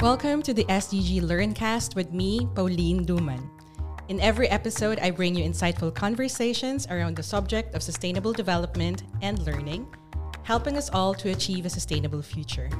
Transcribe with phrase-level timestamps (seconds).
[0.00, 3.50] Welcome to the SDG Learncast with me, Paulyn Duman.
[4.08, 9.38] In every episode, I bring you insightful conversations around the subject of sustainable development and
[9.40, 9.86] learning,
[10.42, 12.70] helping us all to achieve a sustainable future.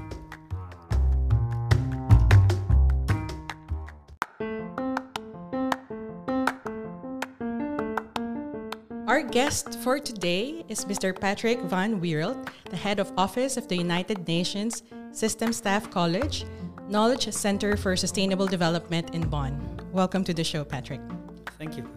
[9.07, 11.15] Our guest for today is Mr.
[11.21, 16.47] Patrick Van Weerelt, the head of office of the United Nations System Staff College,
[16.91, 19.55] Knowledge Center for Sustainable Development in Bonn.
[19.93, 21.01] Welcome to the show, Patrick.
[21.57, 21.89] Thank you,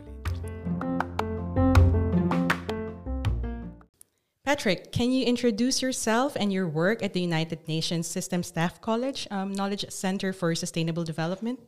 [4.45, 9.27] Patrick, can you introduce yourself and your work at the United Nations System Staff College,
[9.31, 11.59] um, Knowledge Center for Sustainable Development?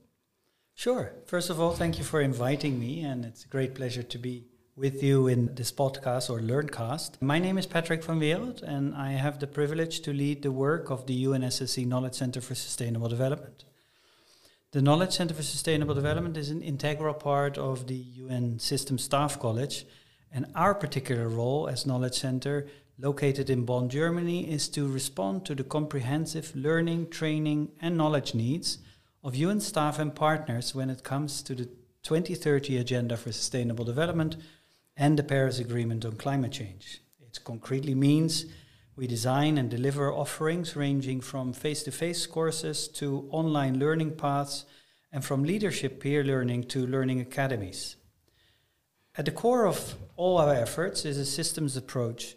[0.75, 1.13] Sure.
[1.25, 4.45] First of all, thank you for inviting me, and it's a great pleasure to be
[4.77, 7.21] with you in this podcast or Learncast.
[7.21, 10.89] My name is Patrick van Weerelt, and I have the privilege to lead the work
[10.89, 13.63] of the UNSSC Knowledge Center for Sustainable Development.
[14.71, 19.39] The Knowledge Center for Sustainable Development is an integral part of the UN System Staff
[19.39, 19.85] College,
[20.29, 22.67] and our particular role as Knowledge Center,
[22.99, 28.79] located in Bonn, Germany, is to respond to the comprehensive learning, training, and knowledge needs
[29.23, 31.69] of UN staff and partners when it comes to the
[32.03, 34.35] 2030 Agenda for Sustainable Development
[34.97, 37.01] and the Paris Agreement on Climate Change.
[37.19, 38.45] It concretely means
[38.95, 44.65] we design and deliver offerings ranging from face to face courses to online learning paths
[45.11, 47.97] and from leadership peer learning to learning academies.
[49.17, 52.35] At the core of all our efforts is a systems approach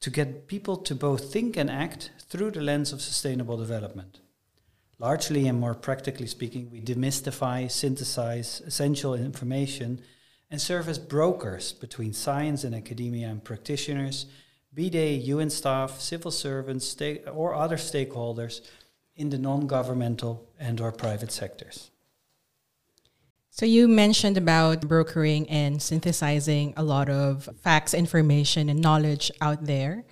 [0.00, 4.20] to get people to both think and act through the lens of sustainable development.
[4.98, 10.02] Largely and more practically speaking, we demystify, synthesize essential information
[10.54, 14.26] and serve as brokers between science and academia and practitioners,
[14.72, 16.96] be they UN staff, civil servants,
[17.32, 18.60] or other stakeholders
[19.16, 21.90] in the non-governmental and or private sectors.
[23.50, 29.64] So you mentioned about brokering and synthesizing a lot of facts, information, and knowledge out
[29.64, 30.04] there.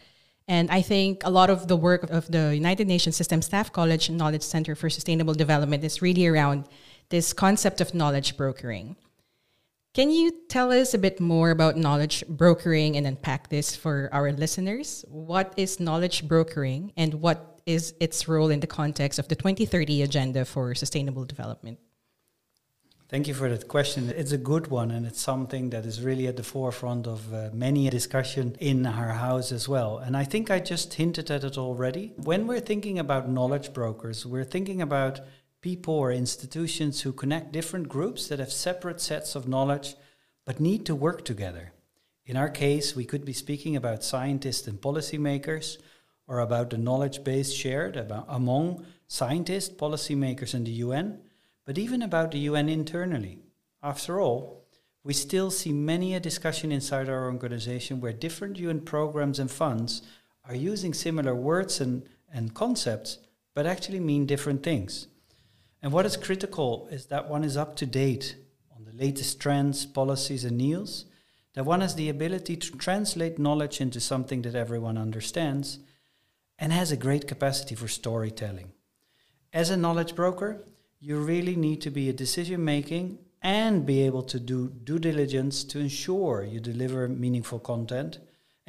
[0.49, 4.11] And I think a lot of the work of the United Nations System Staff College
[4.11, 6.65] Knowledge Center for Sustainable Development is really around
[7.11, 8.97] this concept of knowledge brokering.
[9.95, 14.33] Can you tell us a bit more about knowledge brokering and unpack this for our
[14.33, 15.05] listeners?
[15.07, 20.01] What is knowledge brokering and what is its role in the context of the 2030
[20.01, 21.79] Agenda for Sustainable Development?
[23.11, 24.09] Thank you for that question.
[24.09, 27.51] It's a good one, and it's something that is really at the forefront of uh,
[27.53, 29.99] many a discussion in our house as well.
[29.99, 32.15] And I think I just hinted at it already.
[32.17, 35.21] When we're thinking about knowledge brokers, we're thinking about
[35.63, 39.95] people or institutions who connect different groups that have separate sets of knowledge
[40.45, 41.73] but need to work together.
[42.27, 45.79] In our case, we could be speaking about scientists and policymakers
[46.27, 47.97] or about the knowledge base shared
[48.29, 51.21] among scientists, policymakers, and the UN,
[51.65, 53.39] but even about the UN internally.
[53.83, 54.65] After all,
[55.05, 60.03] we still see many a discussion inside our organization where different UN programs and funds
[60.45, 62.03] are using similar words and,
[62.33, 63.19] and concepts,
[63.55, 65.09] but actually mean different things.
[65.83, 68.37] And what is critical is that one is up to date
[68.75, 71.07] on the latest trends, policies, and news,
[71.55, 75.81] that one has the ability to translate knowledge into something that everyone understands,
[76.59, 78.71] and has a great capacity for storytelling.
[79.53, 80.65] As a knowledge broker,
[81.01, 85.65] you really need to be a decision making and be able to do due diligence
[85.65, 88.19] to ensure you deliver meaningful content.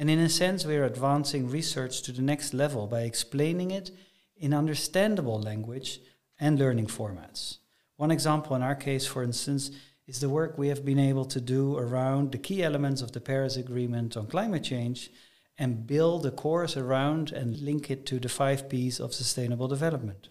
[0.00, 3.92] And in a sense, we are advancing research to the next level by explaining it
[4.36, 6.00] in understandable language
[6.44, 7.56] and learning formats.
[7.96, 9.70] One example in our case, for instance,
[10.06, 13.20] is the work we have been able to do around the key elements of the
[13.20, 15.10] Paris Agreement on climate change
[15.56, 20.28] and build a course around and link it to the five P's of sustainable development.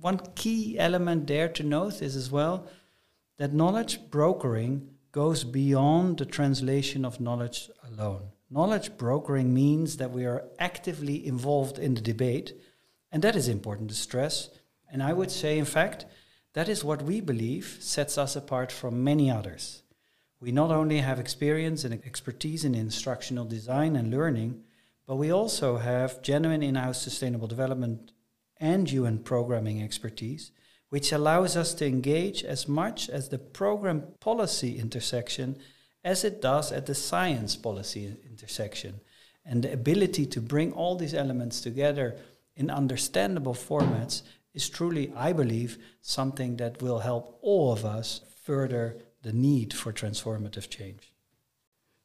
[0.00, 2.68] One key element there to note is as well
[3.38, 8.28] that knowledge brokering goes beyond the translation of knowledge alone.
[8.48, 12.52] Knowledge brokering means that we are actively involved in the debate,
[13.10, 14.50] and that is important to stress
[14.92, 16.06] and I would say, in fact,
[16.54, 19.82] that is what we believe sets us apart from many others.
[20.40, 24.62] We not only have experience and expertise in instructional design and learning,
[25.06, 28.12] but we also have genuine in house sustainable development
[28.58, 30.50] and UN programming expertise,
[30.88, 35.56] which allows us to engage as much as the program policy intersection
[36.02, 39.00] as it does at the science policy intersection.
[39.44, 42.16] And the ability to bring all these elements together
[42.56, 44.22] in understandable formats
[44.54, 49.92] is truly, I believe, something that will help all of us further the need for
[49.92, 51.12] transformative change.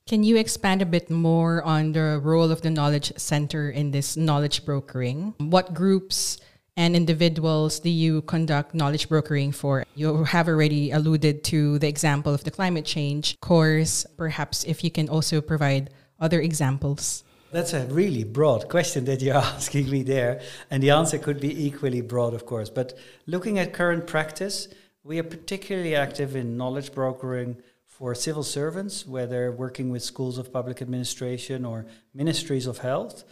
[0.07, 4.15] Can you expand a bit more on the role of the Knowledge Center in this
[4.15, 5.33] knowledge brokering?
[5.39, 6.37] What groups
[6.77, 9.85] and individuals do you conduct knowledge brokering for?
[9.95, 14.05] You have already alluded to the example of the climate change course.
[14.15, 15.89] Perhaps if you can also provide
[16.19, 17.23] other examples.
[17.55, 20.41] That's a really broad question that you're asking me there.
[20.69, 22.69] And the answer could be equally broad, of course.
[22.69, 22.97] But
[23.27, 24.67] looking at current practice,
[25.05, 27.55] we are particularly active in knowledge brokering
[27.85, 33.23] for civil servants, whether working with schools of public administration or ministries of health,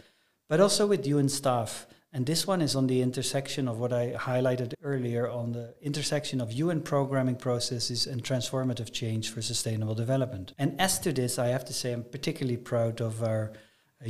[0.48, 1.86] but also with UN staff.
[2.10, 6.40] And this one is on the intersection of what I highlighted earlier on the intersection
[6.40, 10.54] of UN programming processes and transformative change for sustainable development.
[10.56, 13.52] And as to this, I have to say I'm particularly proud of our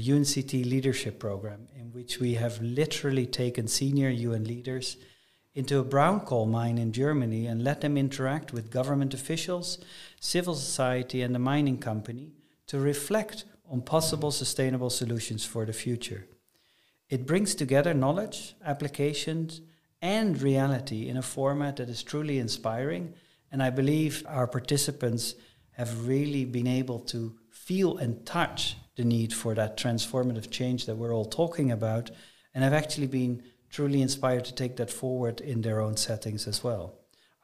[0.00, 4.96] UNCT leadership program, in which we have literally taken senior UN leaders
[5.54, 9.78] into a brown coal mine in Germany and let them interact with government officials,
[10.20, 12.32] civil society, and the mining company
[12.66, 16.26] to reflect on possible sustainable solutions for the future.
[17.08, 19.60] It brings together knowledge, applications,
[20.02, 23.14] and reality in a format that is truly inspiring.
[23.52, 25.34] And I believe our participants
[25.72, 30.96] have really been able to feel and touch the need for that transformative change that
[30.96, 32.10] we're all talking about,
[32.54, 36.62] and have actually been truly inspired to take that forward in their own settings as
[36.62, 36.94] well.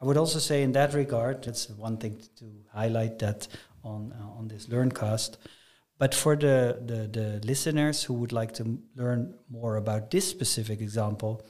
[0.01, 3.49] I would also say, in that regard, it's one thing to highlight that
[3.83, 5.37] on uh, on this LearnCast.
[5.99, 10.81] But for the, the, the listeners who would like to learn more about this specific
[10.81, 11.43] example,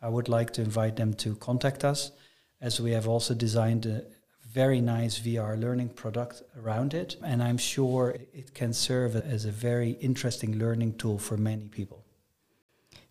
[0.00, 2.12] I would like to invite them to contact us,
[2.60, 4.04] as we have also designed a
[4.52, 7.16] very nice VR learning product around it.
[7.22, 12.04] And I'm sure it can serve as a very interesting learning tool for many people.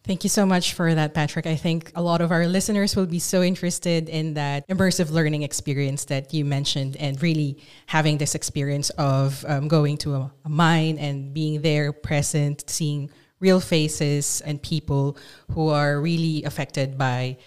[0.03, 1.45] Thank you so much for that, Patrick.
[1.45, 5.43] I think a lot of our listeners will be so interested in that immersive learning
[5.43, 10.49] experience that you mentioned and really having this experience of um, going to a, a
[10.49, 13.11] mine and being there present, seeing
[13.41, 15.17] real faces and people
[15.51, 17.37] who are really affected by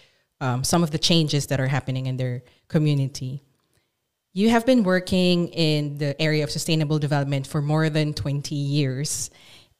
[0.43, 3.43] um, some of the changes that are happening in their community.
[4.33, 9.29] You have been working in the area of sustainable development for more than 20 years.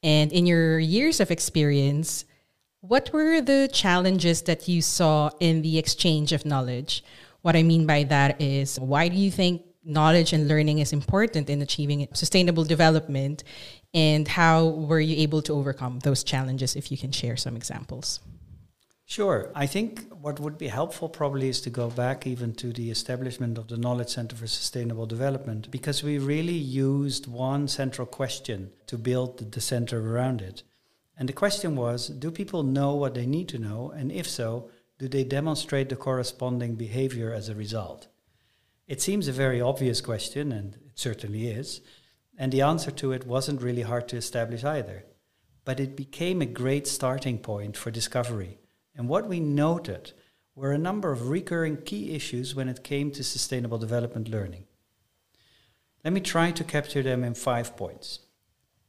[0.03, 2.25] And in your years of experience,
[2.81, 7.05] what were the challenges that you saw in the exchange of knowledge?
[7.43, 11.49] What I mean by that is, why do you think knowledge and learning is important
[11.49, 13.45] in achieving sustainable development?
[13.95, 16.75] And how were you able to overcome those challenges?
[16.75, 18.19] If you can share some examples.
[19.11, 19.51] Sure.
[19.57, 23.59] I think what would be helpful probably is to go back even to the establishment
[23.59, 28.97] of the Knowledge Center for Sustainable Development because we really used one central question to
[28.97, 30.63] build the center around it.
[31.19, 33.91] And the question was do people know what they need to know?
[33.91, 34.71] And if so,
[35.01, 38.07] do they demonstrate the corresponding behavior as a result?
[38.87, 41.81] It seems a very obvious question, and it certainly is.
[42.39, 45.05] And the answer to it wasn't really hard to establish either.
[45.65, 48.61] But it became a great starting point for discovery.
[48.97, 50.13] And what we noted
[50.55, 54.65] were a number of recurring key issues when it came to sustainable development learning.
[56.05, 58.21] Let me try to capture them in five points.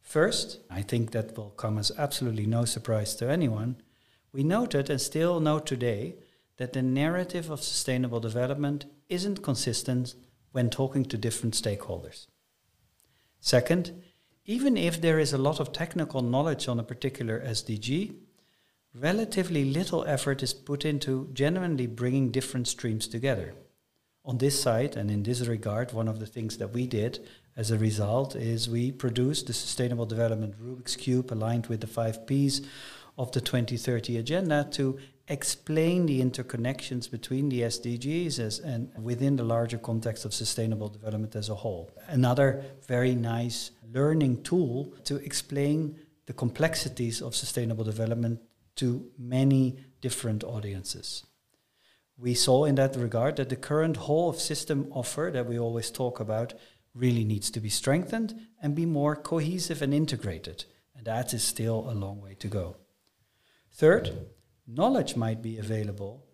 [0.01, 3.81] First, I think that will come as absolutely no surprise to anyone,
[4.33, 6.15] we noted and still note today
[6.57, 10.15] that the narrative of sustainable development isn't consistent
[10.51, 12.27] when talking to different stakeholders.
[13.39, 14.03] Second,
[14.45, 18.15] even if there is a lot of technical knowledge on a particular SDG,
[18.93, 23.53] relatively little effort is put into genuinely bringing different streams together.
[24.23, 27.19] On this side, and in this regard, one of the things that we did
[27.57, 32.27] as a result is we produced the Sustainable Development Rubik's Cube aligned with the five
[32.27, 32.61] Ps
[33.17, 39.43] of the 2030 agenda to explain the interconnections between the SDGs as, and within the
[39.43, 41.89] larger context of sustainable development as a whole.
[42.07, 48.39] Another very nice learning tool to explain the complexities of sustainable development
[48.75, 51.25] to many different audiences.
[52.17, 55.89] We saw in that regard that the current whole of system offer that we always
[55.89, 56.53] talk about
[56.93, 60.65] really needs to be strengthened and be more cohesive and integrated.
[60.95, 62.75] And that is still a long way to go.
[63.71, 64.27] Third,
[64.67, 66.25] knowledge might be available,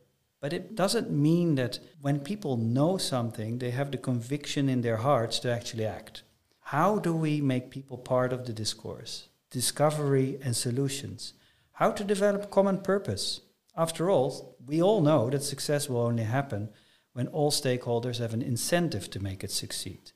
[0.41, 4.97] but it doesn't mean that when people know something, they have the conviction in their
[4.97, 6.23] hearts to actually act.
[6.59, 9.29] How do we make people part of the discourse?
[9.51, 11.33] Discovery and solutions.
[11.77, 13.41] How to develop common purpose.
[13.75, 16.69] After all, we all know that success will only happen
[17.13, 20.11] when all stakeholders have an incentive to make it succeed.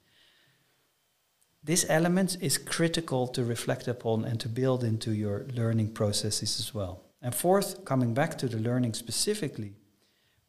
[1.63, 6.73] This element is critical to reflect upon and to build into your learning processes as
[6.73, 7.03] well.
[7.21, 9.75] And fourth, coming back to the learning specifically,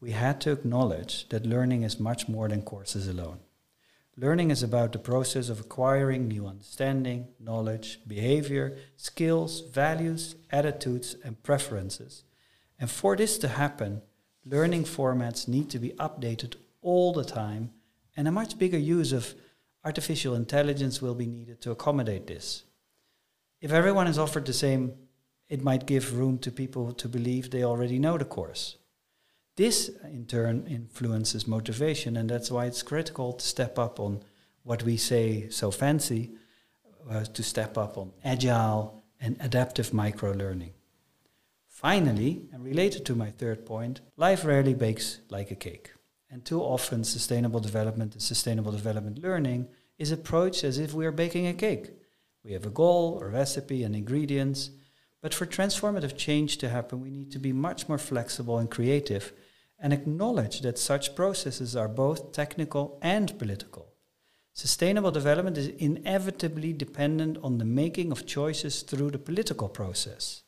[0.01, 3.41] we had to acknowledge that learning is much more than courses alone.
[4.17, 11.43] Learning is about the process of acquiring new understanding, knowledge, behavior, skills, values, attitudes, and
[11.43, 12.25] preferences.
[12.79, 14.03] And for this to happen,
[14.45, 17.71] learning formats need to be updated all the time,
[18.15, 19.35] and a much bigger use of
[19.83, 22.65] artificial intelligence will be needed to accommodate this.
[23.63, 24.93] If everyone is offered the same,
[25.49, 28.77] it might give room to people to believe they already know the course.
[29.57, 34.23] This, in turn, influences motivation, and that's why it's critical to step up on
[34.63, 36.31] what we say so fancy
[37.11, 40.73] uh, to step up on agile and adaptive micro learning.
[41.69, 45.91] Finally, and related to my third point, life rarely bakes like a cake.
[46.31, 49.69] And too often, sustainable development and sustainable development learning
[49.99, 51.91] is approached as if we are baking a cake.
[52.43, 54.71] We have a goal, a recipe, and ingredients.
[55.21, 59.33] But for transformative change to happen, we need to be much more flexible and creative
[59.83, 63.89] and acknowledge that such processes are both technical and political.
[64.55, 70.43] Sustainable development is inevitably dependent on the making of choices through the political process.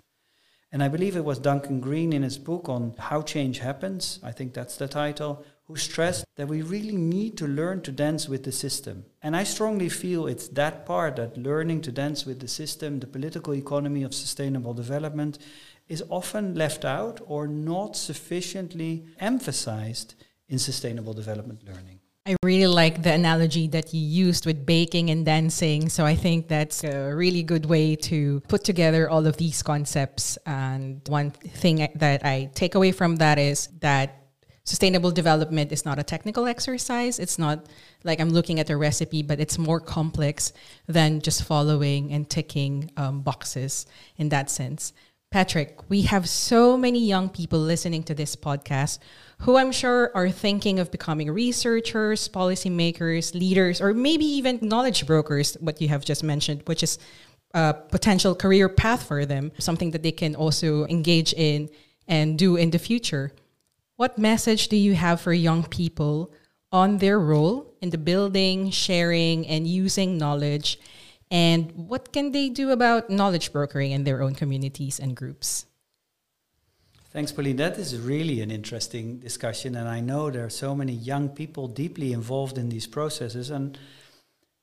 [0.70, 4.32] And I believe it was Duncan Green in his book on How Change Happens, I
[4.32, 8.44] think that's the title, who stressed that we really need to learn to dance with
[8.44, 9.04] the system.
[9.22, 13.06] And I strongly feel it's that part that learning to dance with the system, the
[13.06, 15.38] political economy of sustainable development,
[15.88, 20.14] is often left out or not sufficiently emphasized
[20.48, 22.00] in sustainable development learning.
[22.26, 25.90] I really like the analogy that you used with baking and dancing.
[25.90, 30.38] So I think that's a really good way to put together all of these concepts.
[30.46, 34.24] And one thing that I take away from that is that
[34.64, 37.18] sustainable development is not a technical exercise.
[37.18, 37.66] It's not
[38.04, 40.54] like I'm looking at a recipe, but it's more complex
[40.86, 43.84] than just following and ticking um, boxes
[44.16, 44.94] in that sense.
[45.34, 49.00] Patrick, we have so many young people listening to this podcast
[49.40, 55.54] who I'm sure are thinking of becoming researchers, policymakers, leaders, or maybe even knowledge brokers,
[55.54, 57.00] what you have just mentioned, which is
[57.52, 61.68] a potential career path for them, something that they can also engage in
[62.06, 63.32] and do in the future.
[63.96, 66.30] What message do you have for young people
[66.70, 70.78] on their role in the building, sharing, and using knowledge
[71.30, 75.66] and what can they do about knowledge brokering in their own communities and groups?
[77.10, 77.56] Thanks, Paulyn.
[77.58, 79.76] That is really an interesting discussion.
[79.76, 83.50] And I know there are so many young people deeply involved in these processes.
[83.50, 83.78] And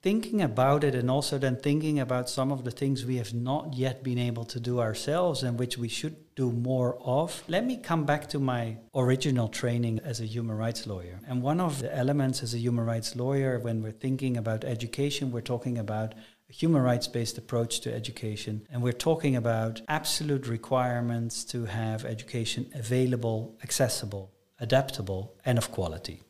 [0.01, 3.73] thinking about it and also then thinking about some of the things we have not
[3.75, 7.43] yet been able to do ourselves and which we should do more of.
[7.47, 11.19] Let me come back to my original training as a human rights lawyer.
[11.27, 15.31] And one of the elements as a human rights lawyer, when we're thinking about education,
[15.31, 16.15] we're talking about
[16.51, 18.67] human rights based approach to education.
[18.71, 26.21] And we're talking about absolute requirements to have education available, accessible, adaptable, and of quality.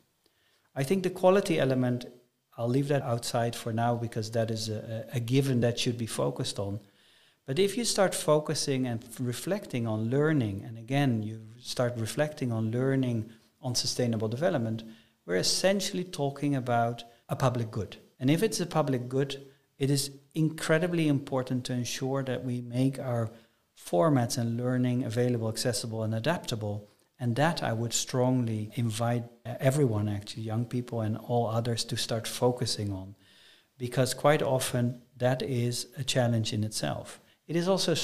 [0.74, 2.06] I think the quality element,
[2.56, 6.06] I'll leave that outside for now because that is a, a given that should be
[6.06, 6.80] focused on.
[7.44, 12.70] But if you start focusing and reflecting on learning, and again, you start reflecting on
[12.70, 14.84] learning on sustainable development,
[15.26, 17.96] we're essentially talking about a public good.
[18.20, 19.44] And if it's a public good,
[19.82, 23.32] it is incredibly important to ensure that we make our
[23.76, 26.88] formats and learning available, accessible, and adaptable.
[27.18, 32.28] And that I would strongly invite everyone, actually, young people and all others, to start
[32.28, 33.16] focusing on.
[33.76, 37.20] Because quite often that is a challenge in itself.
[37.48, 37.96] It is also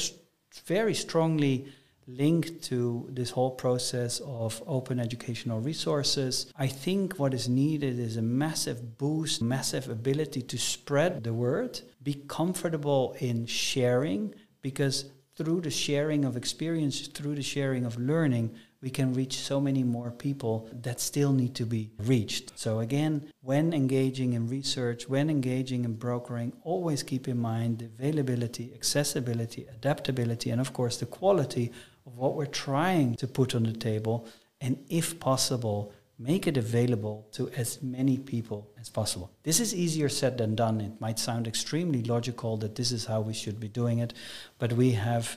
[0.66, 1.68] very strongly
[2.08, 6.50] linked to this whole process of open educational resources.
[6.56, 11.80] I think what is needed is a massive boost, massive ability to spread the word,
[12.02, 18.54] be comfortable in sharing, because through the sharing of experience, through the sharing of learning,
[18.80, 22.56] we can reach so many more people that still need to be reached.
[22.56, 27.86] So, again, when engaging in research, when engaging in brokering, always keep in mind the
[27.86, 31.72] availability, accessibility, adaptability, and of course the quality
[32.08, 34.26] of what we're trying to put on the table,
[34.62, 39.30] and if possible, make it available to as many people as possible.
[39.42, 40.80] This is easier said than done.
[40.80, 44.14] It might sound extremely logical that this is how we should be doing it,
[44.58, 45.36] but we have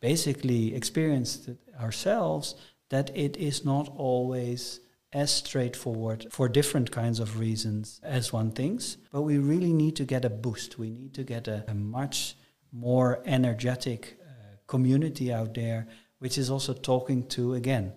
[0.00, 2.54] basically experienced it ourselves
[2.88, 4.78] that it is not always
[5.12, 8.96] as straightforward for different kinds of reasons as one thinks.
[9.10, 10.78] But we really need to get a boost.
[10.78, 12.36] We need to get a, a much
[12.70, 14.20] more energetic
[14.66, 15.86] community out there
[16.18, 17.92] which is also talking to, again,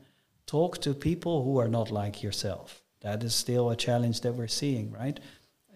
[0.45, 2.81] talk to people who are not like yourself.
[3.01, 5.19] That is still a challenge that we're seeing, right?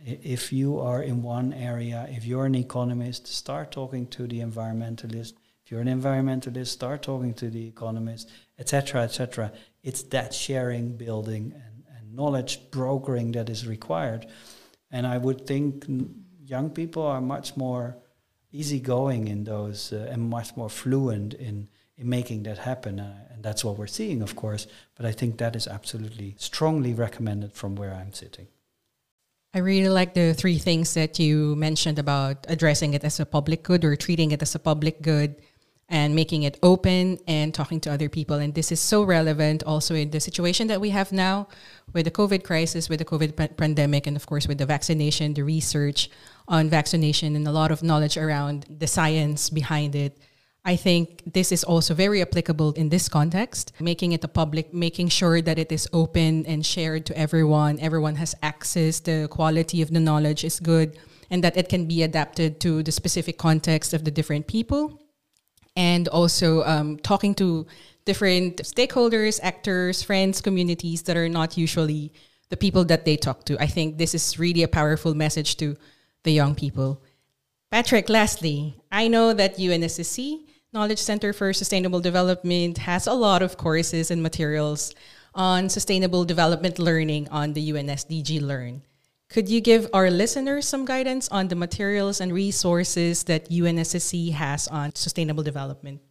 [0.05, 5.33] If you are in one area, if you're an economist, start talking to the environmentalist.
[5.63, 9.53] If you're an environmentalist, start talking to the economist, etc., etc.
[9.81, 14.27] It's that sharing, building, and, and knowledge brokering that is required.
[14.91, 15.85] And I would think
[16.43, 18.02] young people are much more
[18.53, 21.67] easygoing in those uh, and much more fluent in
[21.97, 22.99] in making that happen.
[22.99, 24.67] Uh, and that's what we're seeing, of course.
[24.95, 28.47] But I think that is absolutely strongly recommended from where I'm sitting.
[29.53, 33.61] I really like the three things that you mentioned about addressing it as a public
[33.61, 35.35] good or treating it as a public good
[35.89, 38.37] and making it open and talking to other people.
[38.37, 41.47] And this is so relevant also in the situation that we have now
[41.93, 45.33] with the COVID crisis, with the COVID p- pandemic, and of course with the vaccination,
[45.33, 46.09] the research
[46.47, 50.17] on vaccination, and a lot of knowledge around the science behind it.
[50.65, 55.09] I think this is also very applicable in this context, making it a public, making
[55.09, 57.79] sure that it is open and shared to everyone.
[57.81, 60.97] Everyone has access, the quality of the knowledge is good,
[61.29, 65.02] and that it can be adapted to the specific context of the different people.
[65.75, 67.65] And also um, talking to
[68.05, 72.11] different stakeholders, actors, friends, communities that are not usually
[72.49, 73.59] the people that they talk to.
[73.59, 75.75] I think this is really a powerful message to
[76.23, 77.01] the young people.
[77.71, 83.57] Patrick, lastly, I know that UNSSC Knowledge Center for Sustainable Development has a lot of
[83.57, 84.93] courses and materials
[85.35, 88.81] on sustainable development learning on the UNSDG Learn.
[89.33, 94.67] Could you give our listeners some guidance on the materials and resources that UNSSC has
[94.67, 96.01] on sustainable development?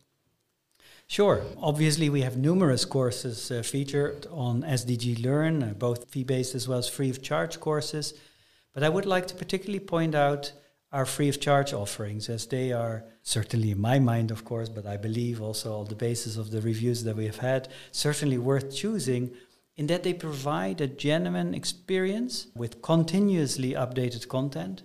[1.06, 1.44] Sure.
[1.56, 6.66] Obviously, we have numerous courses uh, featured on SDG Learn, uh, both fee based as
[6.66, 8.14] well as free of charge courses.
[8.74, 10.52] But I would like to particularly point out
[10.90, 14.84] our free of charge offerings, as they are certainly in my mind, of course, but
[14.84, 18.74] I believe also on the basis of the reviews that we have had, certainly worth
[18.74, 19.30] choosing
[19.76, 24.82] in that they provide a genuine experience with continuously updated content,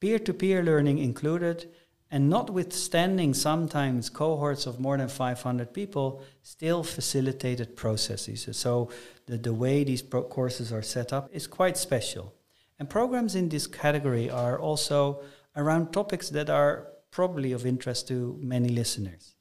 [0.00, 1.68] peer to peer learning included,
[2.10, 8.48] and notwithstanding sometimes cohorts of more than 500 people, still facilitated processes.
[8.52, 8.90] So
[9.26, 12.34] the, the way these pro- courses are set up is quite special.
[12.78, 15.22] And programs in this category are also
[15.54, 19.34] around topics that are probably of interest to many listeners.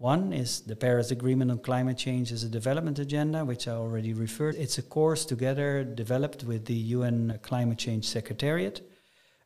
[0.00, 4.14] One is the Paris Agreement on Climate Change as a Development Agenda, which I already
[4.14, 4.54] referred.
[4.54, 8.80] It's a course together developed with the UN Climate Change Secretariat.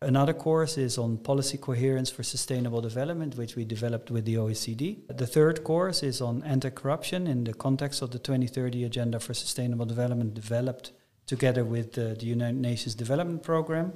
[0.01, 4.99] Another course is on policy coherence for sustainable development, which we developed with the OECD.
[5.09, 9.35] The third course is on anti corruption in the context of the 2030 Agenda for
[9.35, 10.93] Sustainable Development, developed
[11.27, 13.93] together with uh, the United Nations Development Program.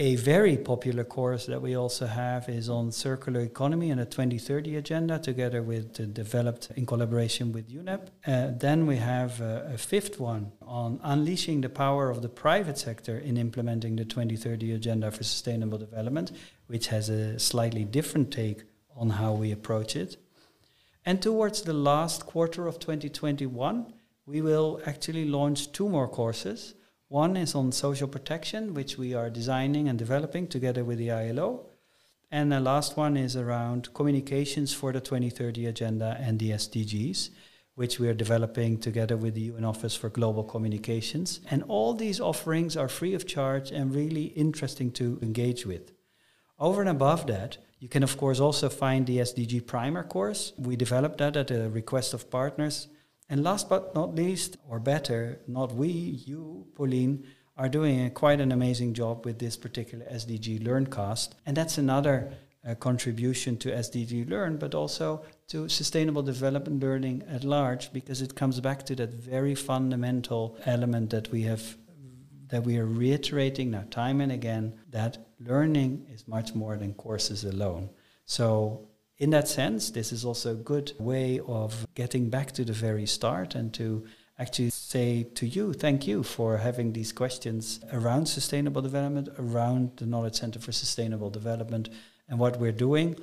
[0.00, 4.76] A very popular course that we also have is on circular economy and the 2030
[4.76, 8.06] agenda, together with uh, developed in collaboration with UNEP.
[8.24, 12.78] Uh, then we have uh, a fifth one on unleashing the power of the private
[12.78, 16.30] sector in implementing the 2030 agenda for sustainable development,
[16.68, 18.62] which has a slightly different take
[18.94, 20.16] on how we approach it.
[21.04, 23.92] And towards the last quarter of 2021,
[24.26, 26.74] we will actually launch two more courses.
[27.08, 31.64] One is on social protection, which we are designing and developing together with the ILO.
[32.30, 37.30] And the last one is around communications for the 2030 Agenda and the SDGs,
[37.76, 41.40] which we are developing together with the UN Office for Global Communications.
[41.50, 45.92] And all these offerings are free of charge and really interesting to engage with.
[46.58, 50.52] Over and above that, you can, of course, also find the SDG Primer course.
[50.58, 52.88] We developed that at the request of partners
[53.28, 57.24] and last but not least, or better, not we, you, Paulyn,
[57.56, 61.34] are doing a, quite an amazing job with this particular SDG Learncast.
[61.44, 62.32] And that's another
[62.66, 68.34] uh, contribution to SDG Learn, but also to sustainable development learning at large, because it
[68.34, 71.76] comes back to that very fundamental element that we have
[72.48, 77.44] that we are reiterating now time and again that learning is much more than courses
[77.44, 77.90] alone.
[78.24, 82.72] So in that sense, this is also a good way of getting back to the
[82.72, 84.06] very start and to
[84.38, 90.06] actually say to you, thank you for having these questions around sustainable development, around the
[90.06, 91.88] Knowledge Center for Sustainable Development,
[92.28, 93.16] and what we're doing.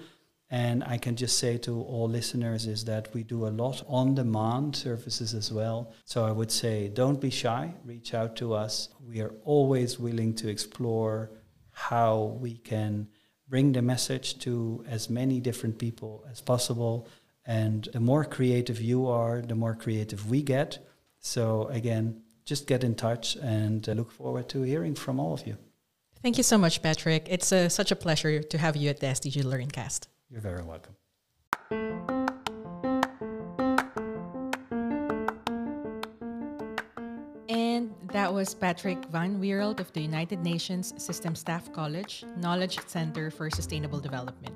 [0.50, 4.16] And I can just say to all listeners is that we do a lot on
[4.16, 5.94] demand services as well.
[6.04, 8.90] So I would say don't be shy, reach out to us.
[9.00, 11.32] We are always willing to explore
[11.72, 13.08] how we can
[13.48, 17.08] bring the message to as many different people as possible.
[17.46, 20.80] And the more creative you are, the more creative we get.
[21.20, 25.46] So, again, just get in touch and uh, look forward to hearing from all of
[25.46, 25.58] you.
[26.22, 27.28] Thank you so much, Patrick.
[27.30, 30.08] It's uh, such a pleasure to have you at the SDG Learncast.
[30.30, 30.96] You're very welcome.
[38.16, 43.50] That was Patrick Van Weerelt of the United Nations System Staff College Knowledge Center for
[43.50, 44.56] Sustainable Development.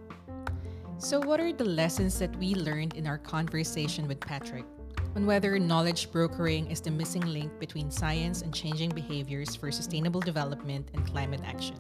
[0.97, 4.63] So, what are the lessons that we learned in our conversation with Patrick
[5.13, 10.21] on whether knowledge brokering is the missing link between science and changing behaviors for sustainable
[10.21, 11.75] development and climate action?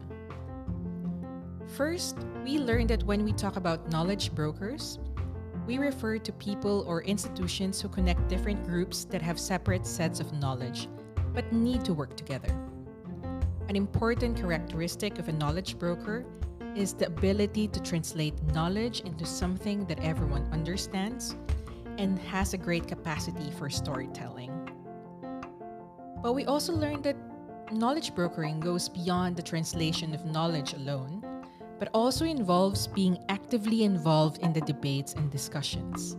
[1.77, 4.99] First, we learned that when we talk about knowledge brokers,
[5.65, 10.33] we refer to people or institutions who connect different groups that have separate sets of
[10.33, 10.89] knowledge
[11.33, 12.53] but need to work together.
[13.67, 16.25] An important characteristic of a knowledge broker
[16.75, 21.35] is the ability to translate knowledge into something that everyone understands
[21.97, 24.51] and has a great capacity for storytelling.
[26.21, 27.17] But we also learned that
[27.71, 31.23] knowledge brokering goes beyond the translation of knowledge alone,
[31.77, 36.17] but also involves being actively involved in the debates and discussions.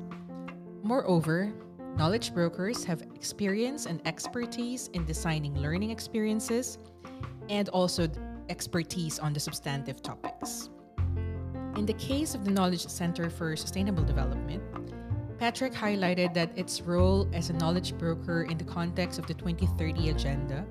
[0.82, 1.52] Moreover,
[1.96, 6.78] knowledge brokers have experience and expertise in designing learning experiences
[7.50, 8.08] and also
[8.48, 10.70] expertise on the substantive topics.
[11.76, 14.62] In the case of the Knowledge Center for Sustainable Development,
[15.36, 20.08] Patrick highlighted that its role as a knowledge broker in the context of the 2030
[20.08, 20.64] Agenda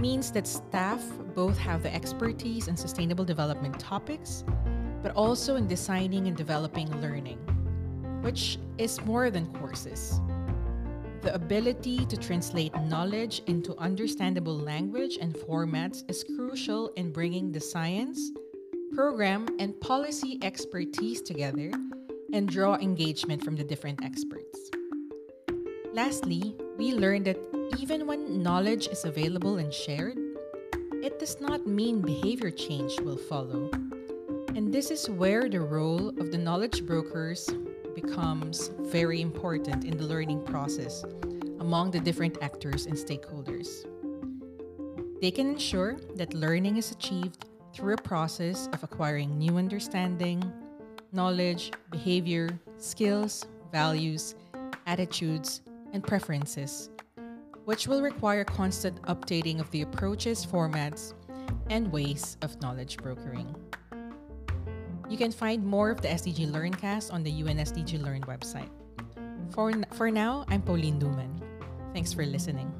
[0.00, 1.04] means that staff
[1.36, 4.42] both have the expertise in sustainable development topics,
[5.04, 7.38] but also in designing and developing learning,
[8.22, 10.20] which is more than courses.
[11.22, 17.60] The ability to translate knowledge into understandable language and formats is crucial in bringing the
[17.60, 18.32] science,
[18.94, 21.72] program, and policy expertise together
[22.32, 24.70] and draw engagement from the different experts.
[25.92, 27.38] Lastly, we learned that
[27.78, 30.16] even when knowledge is available and shared,
[31.02, 33.68] it does not mean behavior change will follow.
[34.56, 37.50] And this is where the role of the knowledge brokers
[37.94, 41.04] becomes very important in the learning process
[41.60, 43.86] among the different actors and stakeholders.
[45.20, 50.42] They can ensure that learning is achieved through a process of acquiring new understanding,
[51.12, 52.48] knowledge, behavior,
[52.78, 54.34] skills, values,
[54.86, 55.60] attitudes,
[55.92, 56.90] and preferences,
[57.64, 61.14] which will require constant updating of the approaches, formats,
[61.68, 63.54] and ways of knowledge brokering.
[65.10, 68.70] You can find more of the SDG Learncast on the UNSDG Learn website.
[69.50, 71.42] For, for now, I'm Paulyn Duman.
[71.92, 72.70] Thanks for listening.